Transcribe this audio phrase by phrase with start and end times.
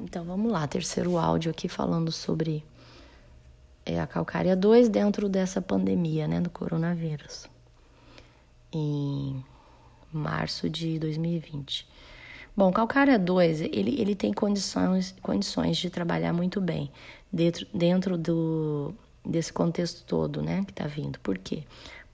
[0.00, 2.64] Então vamos lá, terceiro áudio aqui falando sobre
[3.84, 7.46] é, a calcária 2 dentro dessa pandemia, né, do coronavírus.
[8.72, 9.44] Em
[10.12, 11.86] março de 2020.
[12.56, 16.90] Bom, calcária 2, ele, ele tem condições, condições de trabalhar muito bem
[17.32, 18.94] dentro, dentro do,
[19.24, 21.18] desse contexto todo, né, que está vindo.
[21.20, 21.64] Por quê?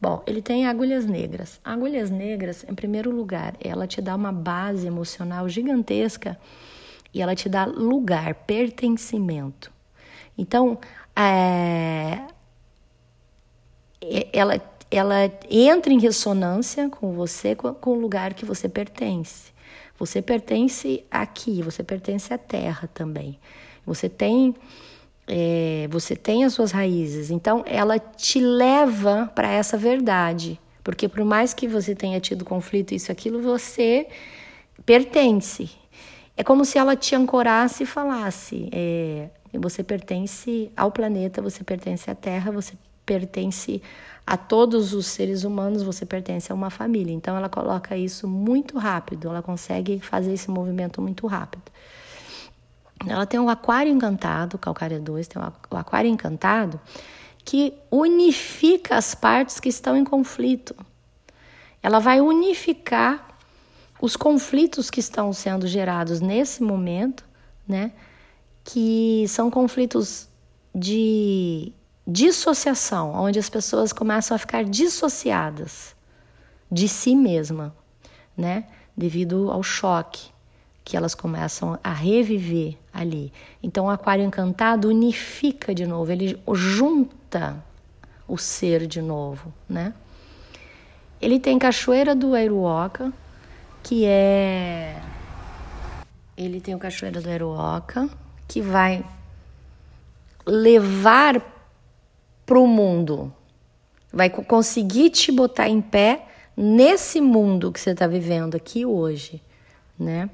[0.00, 1.60] Bom, ele tem agulhas negras.
[1.64, 6.38] Agulhas negras, em primeiro lugar, ela te dá uma base emocional gigantesca
[7.14, 9.72] e ela te dá lugar, pertencimento.
[10.36, 10.78] Então,
[11.14, 12.26] é,
[14.32, 14.60] ela,
[14.90, 19.52] ela entra em ressonância com você, com, o lugar que você pertence.
[19.96, 23.38] Você pertence aqui, você pertence à terra também.
[23.86, 24.54] Você tem,
[25.28, 27.30] é, você tem as suas raízes.
[27.30, 30.60] Então, ela te leva para essa verdade.
[30.82, 34.08] Porque por mais que você tenha tido conflito, isso, aquilo, você
[34.84, 35.70] pertence.
[36.36, 42.10] É como se ela te ancorasse e falasse: é, você pertence ao planeta, você pertence
[42.10, 42.74] à Terra, você
[43.06, 43.82] pertence
[44.26, 47.12] a todos os seres humanos, você pertence a uma família.
[47.12, 51.62] Então ela coloca isso muito rápido, ela consegue fazer esse movimento muito rápido.
[53.06, 56.80] Ela tem o aquário encantado, Calcária 2, tem o aquário encantado,
[57.44, 60.74] que unifica as partes que estão em conflito.
[61.82, 63.33] Ela vai unificar
[64.00, 67.24] os conflitos que estão sendo gerados nesse momento,
[67.66, 67.92] né?
[68.62, 70.28] Que são conflitos
[70.74, 71.72] de
[72.06, 75.94] dissociação, onde as pessoas começam a ficar dissociadas
[76.70, 77.74] de si mesma,
[78.36, 78.66] né?
[78.96, 80.34] Devido ao choque
[80.84, 83.32] que elas começam a reviver ali.
[83.62, 87.64] Então, o aquário encantado unifica de novo, ele junta
[88.28, 89.94] o ser de novo, né?
[91.20, 93.10] Ele tem cachoeira do Airuoca,
[93.84, 94.96] que é.
[96.36, 98.08] Ele tem o Cachoeira do Aeroca,
[98.48, 99.04] que vai
[100.44, 101.40] levar
[102.44, 103.32] para o mundo,
[104.12, 106.26] vai conseguir te botar em pé
[106.56, 109.40] nesse mundo que você está vivendo aqui hoje,
[109.98, 110.28] né?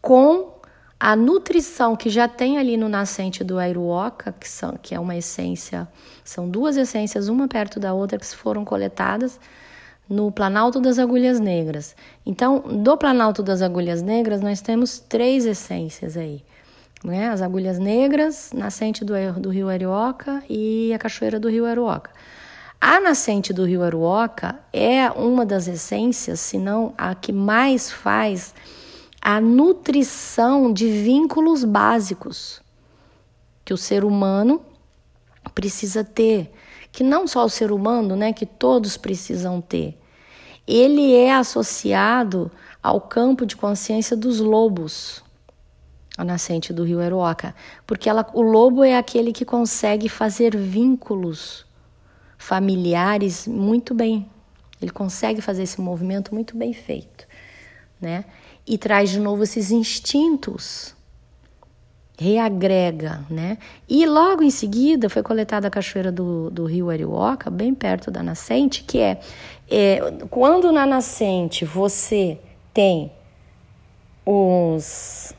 [0.00, 0.54] Com
[0.98, 5.16] a nutrição que já tem ali no nascente do Airuoca, que, são, que é uma
[5.16, 5.86] essência,
[6.24, 9.38] são duas essências, uma perto da outra, que foram coletadas
[10.08, 11.96] no Planalto das Agulhas Negras.
[12.24, 16.44] Então, do Planalto das Agulhas Negras, nós temos três essências aí.
[17.04, 17.28] Né?
[17.28, 22.10] As agulhas negras, nascente do, do rio Arioca e a cachoeira do rio Arioca.
[22.80, 28.54] A nascente do rio Aruoca é uma das essências, se não a que mais faz
[29.20, 32.62] a nutrição de vínculos básicos
[33.64, 34.62] que o ser humano
[35.54, 36.52] precisa ter
[36.90, 39.98] que não só o ser humano, né, que todos precisam ter.
[40.66, 42.50] Ele é associado
[42.82, 45.22] ao campo de consciência dos lobos,
[46.16, 47.54] a nascente do rio Eroca,
[47.86, 51.66] porque ela, o lobo é aquele que consegue fazer vínculos
[52.38, 54.28] familiares muito bem.
[54.80, 57.26] Ele consegue fazer esse movimento muito bem feito,
[58.00, 58.24] né?
[58.66, 60.95] E traz de novo esses instintos
[62.18, 63.58] reagrega, né?
[63.88, 68.22] E logo em seguida foi coletada a cachoeira do, do rio Arioca, bem perto da
[68.22, 69.20] nascente, que é,
[69.70, 70.00] é
[70.30, 72.38] quando na nascente você
[72.72, 73.12] tem
[74.24, 75.34] os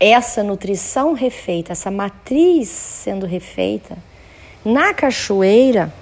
[0.00, 3.96] essa nutrição refeita, essa matriz sendo refeita,
[4.64, 5.92] na cachoeira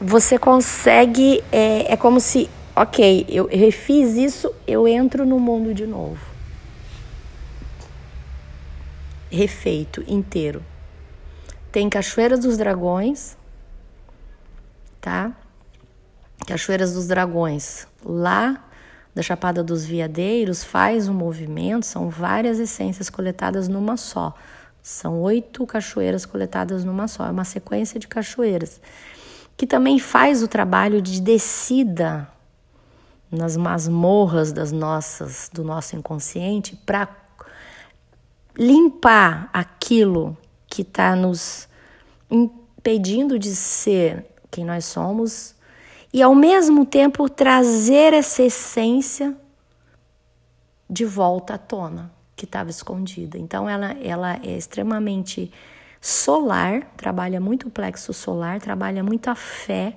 [0.00, 5.86] você consegue, é, é como se, ok, eu refiz isso, eu entro no mundo de
[5.86, 6.33] novo
[9.34, 10.64] refeito inteiro.
[11.70, 13.36] Tem Cachoeira dos Dragões,
[15.00, 15.32] tá?
[16.46, 18.64] Cachoeiras dos Dragões, lá
[19.14, 24.34] da Chapada dos Veadeiros, faz um movimento, são várias essências coletadas numa só.
[24.82, 28.80] São oito cachoeiras coletadas numa só, é uma sequência de cachoeiras,
[29.56, 32.28] que também faz o trabalho de descida
[33.30, 37.08] nas masmorras das nossas, do nosso inconsciente para
[38.56, 40.36] limpar aquilo
[40.66, 41.68] que está nos
[42.30, 45.54] impedindo de ser quem nós somos
[46.12, 49.36] e ao mesmo tempo trazer essa essência
[50.88, 53.38] de volta à tona que estava escondida.
[53.38, 55.50] Então ela, ela é extremamente
[56.00, 59.96] solar, trabalha muito o plexo solar, trabalha muito a fé,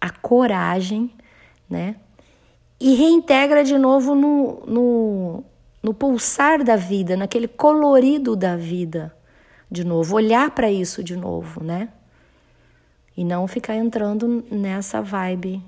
[0.00, 1.10] a coragem,
[1.68, 1.96] né?
[2.80, 5.44] E reintegra de novo no, no,
[5.82, 9.14] no pulsar da vida, naquele colorido da vida,
[9.70, 11.88] de novo, olhar para isso de novo, né?
[13.16, 15.62] E não ficar entrando nessa vibe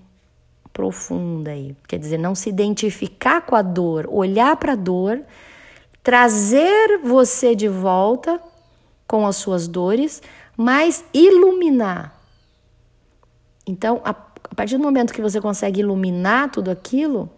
[0.73, 1.76] profunda aí.
[1.87, 5.20] Quer dizer, não se identificar com a dor, olhar para a dor,
[6.03, 8.41] trazer você de volta
[9.06, 10.23] com as suas dores,
[10.56, 12.19] mas iluminar.
[13.67, 14.15] Então, a,
[14.55, 17.31] partir do momento que você consegue iluminar tudo aquilo,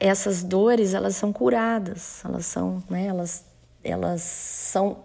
[0.00, 3.44] essas dores elas são curadas, elas são, né, elas,
[3.82, 4.98] elas são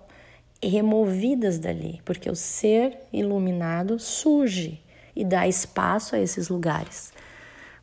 [0.62, 4.82] removidas dali, porque o ser iluminado surge
[5.16, 7.12] e dá espaço a esses lugares.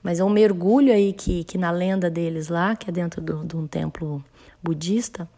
[0.03, 3.57] Mas é um mergulho aí que, que na lenda deles lá, que é dentro de
[3.57, 4.23] um templo
[4.63, 5.29] budista,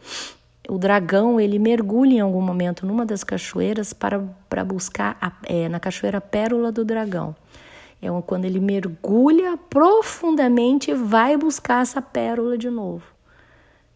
[0.68, 5.68] o dragão ele mergulha em algum momento numa das cachoeiras para, para buscar a, é,
[5.68, 7.36] na cachoeira Pérola do Dragão.
[8.00, 13.04] É quando ele mergulha profundamente e vai buscar essa pérola de novo.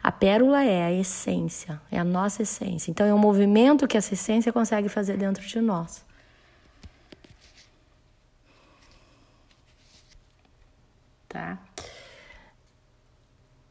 [0.03, 2.91] A pérola é a essência, é a nossa essência.
[2.91, 6.05] Então é um movimento que essa essência consegue fazer dentro de nós.
[11.29, 11.59] Tá?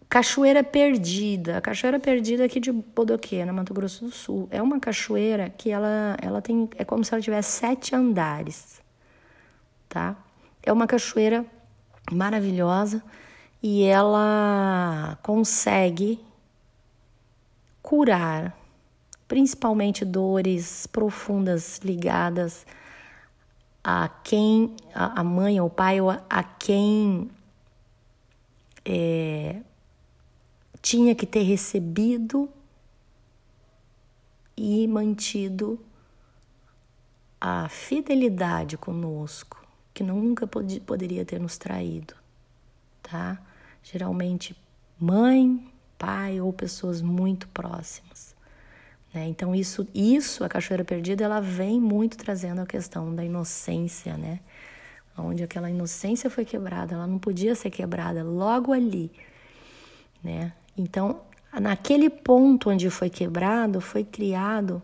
[0.07, 1.57] Cachoeira Perdida.
[1.57, 4.47] A Cachoeira Perdida aqui de Bodoquena, Mato Grosso do Sul.
[4.51, 6.69] É uma cachoeira que ela, ela tem.
[6.77, 8.81] É como se ela tivesse sete andares.
[9.89, 10.15] Tá?
[10.63, 11.45] É uma cachoeira
[12.11, 13.03] maravilhosa
[13.61, 16.23] e ela consegue
[17.81, 18.55] curar
[19.27, 22.65] principalmente dores profundas ligadas
[23.83, 27.29] a quem a mãe ou o pai ou a quem
[28.85, 29.61] é,
[30.81, 32.49] tinha que ter recebido
[34.57, 35.79] e mantido
[37.39, 39.65] a fidelidade conosco,
[39.99, 42.13] que nunca pod poderia ter nos traído,
[43.03, 43.37] tá?
[43.83, 44.55] Geralmente
[44.97, 48.33] mãe, pai ou pessoas muito próximas.
[49.13, 49.27] Né?
[49.27, 54.39] Então isso, isso a cachoeira perdida, ela vem muito trazendo a questão da inocência, né?
[55.17, 59.11] Onde aquela inocência foi quebrada, ela não podia ser quebrada logo ali,
[60.23, 60.53] né?
[60.77, 61.23] Então,
[61.59, 64.81] naquele ponto onde foi quebrado, foi criado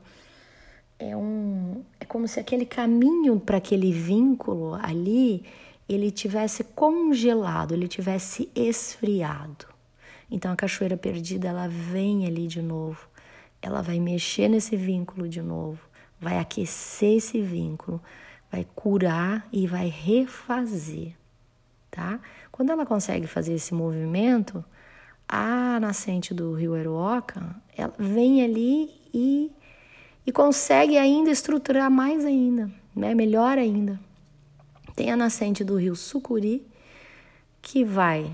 [0.97, 5.44] é um é como se aquele caminho para aquele vínculo ali
[5.88, 9.68] ele tivesse congelado, ele tivesse esfriado.
[10.30, 13.07] Então a cachoeira perdida ela vem ali de novo.
[13.62, 15.80] Ela vai mexer nesse vínculo de novo,
[16.19, 18.01] vai aquecer esse vínculo,
[18.51, 21.13] vai curar e vai refazer,
[21.89, 22.19] tá?
[22.51, 24.63] Quando ela consegue fazer esse movimento,
[25.27, 29.51] a nascente do rio Eruoca, ela vem ali e,
[30.25, 33.13] e consegue ainda estruturar mais ainda, né?
[33.13, 34.00] melhor ainda.
[34.95, 36.66] Tem a nascente do rio Sucuri,
[37.62, 38.31] que vai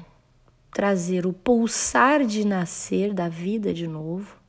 [0.71, 4.39] trazer o pulsar de nascer da vida de novo,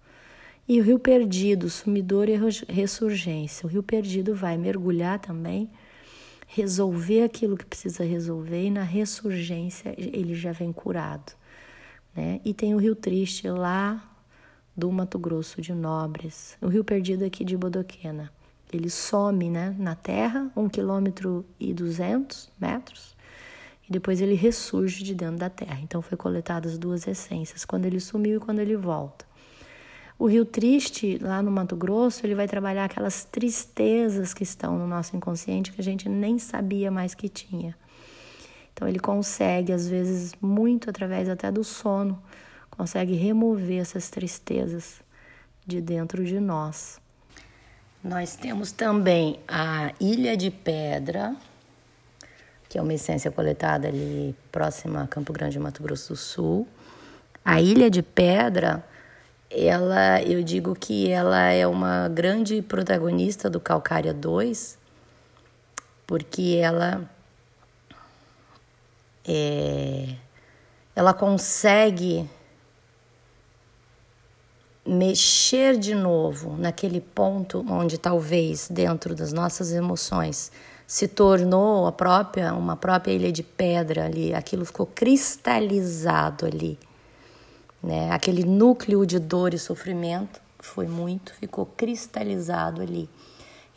[0.69, 3.67] e o rio perdido, sumidor e ressurgência.
[3.67, 5.69] O rio perdido vai mergulhar também,
[6.47, 11.33] resolver aquilo que precisa resolver, e na ressurgência ele já vem curado.
[12.15, 12.41] Né?
[12.45, 14.12] E tem o Rio Triste lá
[14.77, 18.33] do Mato Grosso de Nobres, o Rio Perdido aqui de Bodoquena.
[18.73, 23.15] Ele some né, na terra, um quilômetro e duzentos metros,
[23.87, 25.79] e depois ele ressurge de dentro da terra.
[25.83, 29.27] Então foi coletadas duas essências, quando ele sumiu e quando ele volta.
[30.19, 34.87] O Rio Triste, lá no Mato Grosso, ele vai trabalhar aquelas tristezas que estão no
[34.87, 37.77] nosso inconsciente que a gente nem sabia mais que tinha.
[38.73, 42.23] Então ele consegue, às vezes, muito através até do sono,
[42.83, 44.97] consegue remover essas tristezas
[45.65, 47.01] de dentro de nós.
[48.03, 51.37] Nós temos também a Ilha de Pedra,
[52.69, 56.67] que é uma essência coletada ali próxima a Campo Grande, Mato Grosso do Sul.
[57.45, 58.85] A Ilha de Pedra,
[59.49, 64.77] ela, eu digo que ela é uma grande protagonista do Calcária 2,
[66.05, 67.09] porque ela
[69.25, 70.17] é,
[70.97, 72.29] ela consegue
[74.93, 80.53] mexer de novo naquele ponto onde talvez dentro das nossas emoções
[80.87, 86.79] se tornou a própria uma própria ilha de pedra ali, aquilo ficou cristalizado ali,
[87.83, 88.11] né?
[88.11, 93.09] Aquele núcleo de dor e sofrimento foi muito, ficou cristalizado ali.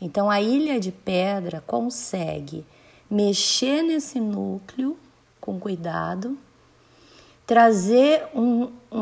[0.00, 2.64] Então a ilha de pedra consegue
[3.10, 4.96] mexer nesse núcleo
[5.40, 6.36] com cuidado,
[7.46, 8.98] trazer um, um,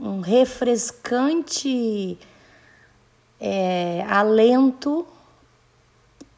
[0.00, 2.18] um, refrescante
[3.38, 5.06] é, alento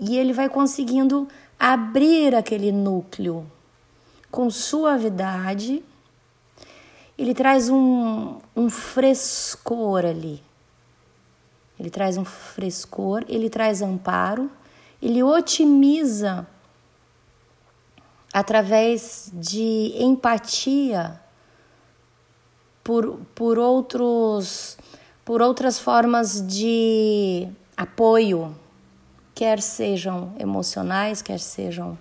[0.00, 1.28] e ele vai conseguindo
[1.58, 3.46] abrir aquele núcleo
[4.30, 5.82] com suavidade.
[7.16, 10.42] Ele traz um, um frescor ali.
[11.78, 14.50] Ele traz um frescor, ele traz amparo,
[15.00, 16.46] ele otimiza
[18.32, 21.20] através de empatia
[22.82, 24.76] por, por outros
[25.24, 28.56] por outras formas de apoio,
[29.34, 31.96] quer sejam emocionais, quer sejam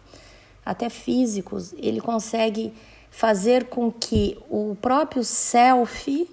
[0.66, 2.74] até físicos, ele consegue
[3.10, 6.30] fazer com que o próprio self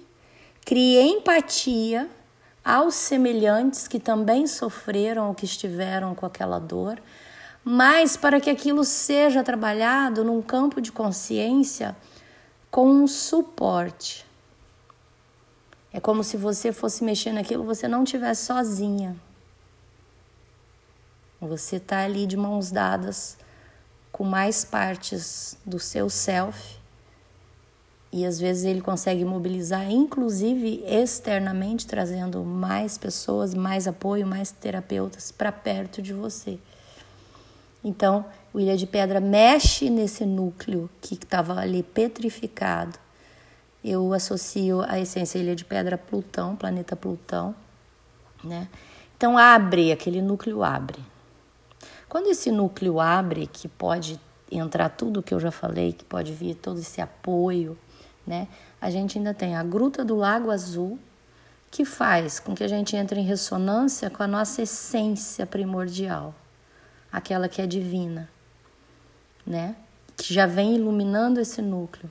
[0.65, 2.09] crie empatia
[2.63, 7.01] aos semelhantes que também sofreram ou que estiveram com aquela dor,
[7.63, 11.95] mas para que aquilo seja trabalhado num campo de consciência
[12.71, 14.28] com um suporte.
[15.91, 19.15] É como se você fosse mexer naquilo, você não estivesse sozinha.
[21.41, 23.37] Você está ali de mãos dadas
[24.11, 26.79] com mais partes do seu self
[28.11, 35.31] e às vezes ele consegue mobilizar, inclusive externamente, trazendo mais pessoas, mais apoio, mais terapeutas
[35.31, 36.59] para perto de você.
[37.83, 42.97] Então, o Ilha de Pedra mexe nesse núcleo que estava ali petrificado.
[43.83, 47.55] Eu associo a essência Ilha de Pedra a Plutão, planeta Plutão,
[48.43, 48.67] né?
[49.15, 50.99] Então abre, aquele núcleo abre.
[52.07, 54.19] Quando esse núcleo abre, que pode
[54.51, 57.77] entrar tudo que eu já falei, que pode vir todo esse apoio,
[58.25, 58.47] né?
[58.81, 60.99] A gente ainda tem a Gruta do Lago Azul,
[61.71, 66.33] que faz com que a gente entre em ressonância com a nossa essência primordial,
[67.11, 68.29] aquela que é divina,
[69.45, 69.75] né?
[70.17, 72.09] Que já vem iluminando esse núcleo.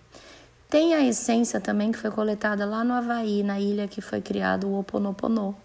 [0.68, 4.68] Tem a essência também que foi coletada lá no Havaí, na ilha que foi criado
[4.68, 5.56] o Oponopono.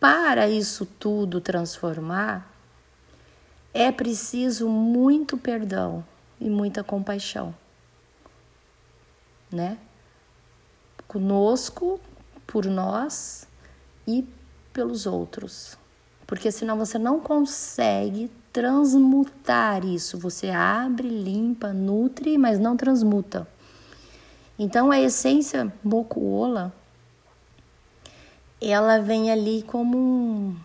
[0.00, 2.52] Para isso tudo transformar,
[3.72, 6.04] é preciso muito perdão
[6.40, 7.54] e muita compaixão,
[9.50, 9.78] né?
[11.06, 12.00] Conosco,
[12.44, 13.46] por nós
[14.04, 14.26] e
[14.72, 15.78] pelos outros.
[16.26, 20.18] Porque senão você não consegue transmutar isso.
[20.18, 23.46] Você abre, limpa, nutre, mas não transmuta.
[24.58, 26.72] Então a essência mokuola
[28.60, 30.56] ela vem ali como um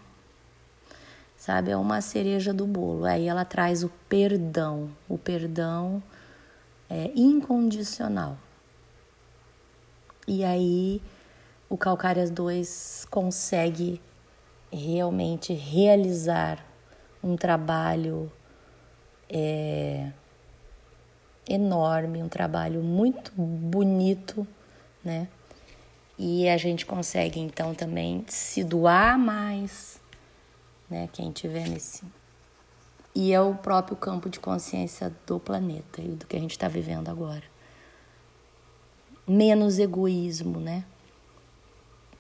[1.47, 1.71] sabe?
[1.71, 3.05] É uma cereja do bolo.
[3.05, 6.03] Aí ela traz o perdão, o perdão
[6.89, 8.37] é incondicional.
[10.27, 11.01] E aí
[11.69, 14.01] o Calcárias 2 consegue
[14.69, 16.65] realmente realizar
[17.23, 18.29] um trabalho
[19.29, 20.11] é,
[21.47, 24.47] enorme, um trabalho muito bonito,
[25.03, 25.27] né?
[26.17, 30.01] E a gente consegue então também se doar mais,
[30.89, 31.07] né?
[31.13, 32.03] Quem tiver nesse.
[33.13, 36.67] E é o próprio campo de consciência do planeta e do que a gente está
[36.67, 37.43] vivendo agora.
[39.27, 40.85] Menos egoísmo, né?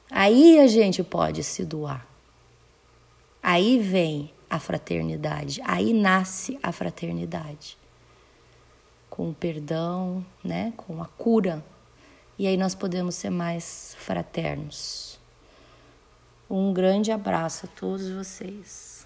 [0.09, 2.07] Aí a gente pode se doar.
[3.43, 7.77] Aí vem a fraternidade, aí nasce a fraternidade.
[9.17, 10.73] Com o perdão, né?
[10.77, 11.65] Com a cura.
[12.37, 15.19] E aí nós podemos ser mais fraternos.
[16.47, 18.96] Um grande abraço a todos vocês.